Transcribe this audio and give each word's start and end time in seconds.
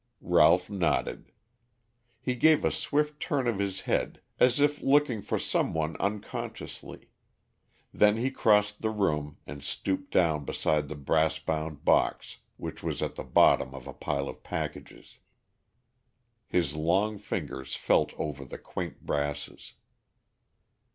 Ralph 0.23 0.67
nodded. 0.67 1.31
He 2.19 2.33
gave 2.33 2.65
a 2.65 2.71
swift 2.71 3.19
turn 3.19 3.45
of 3.47 3.59
his 3.59 3.81
head 3.81 4.19
as 4.39 4.59
if 4.59 4.81
looking 4.81 5.21
for 5.21 5.37
some 5.37 5.73
one 5.75 5.95
unconsciously, 5.97 7.09
then 7.93 8.17
he 8.17 8.31
crossed 8.31 8.81
the 8.81 8.89
room 8.89 9.37
and 9.45 9.61
stooped 9.63 10.09
down 10.11 10.43
beside 10.43 10.89
the 10.89 10.95
brass 10.95 11.37
bound 11.37 11.85
box, 11.85 12.37
which 12.57 12.81
was 12.81 13.03
at 13.03 13.13
the 13.13 13.23
bottom 13.23 13.75
of 13.75 13.85
a 13.85 13.93
pile 13.93 14.27
of 14.27 14.41
packages. 14.41 15.19
His 16.47 16.75
long 16.75 17.19
fingers 17.19 17.75
felt 17.75 18.11
over 18.17 18.43
the 18.43 18.57
quaint 18.57 19.05
brasses. 19.05 19.73